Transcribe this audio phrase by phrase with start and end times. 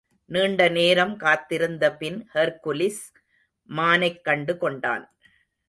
[0.29, 3.03] நீண்ட நேரம் காத்திருந்த பின் ஹெர்க்குலிஸ்
[3.69, 5.05] மானைக் கண்டு கொண்டான்.